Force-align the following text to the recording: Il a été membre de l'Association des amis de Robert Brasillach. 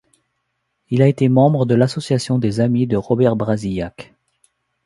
Il 0.89 1.03
a 1.03 1.07
été 1.07 1.29
membre 1.29 1.67
de 1.67 1.75
l'Association 1.75 2.39
des 2.39 2.59
amis 2.59 2.87
de 2.87 2.97
Robert 2.97 3.35
Brasillach. 3.35 4.15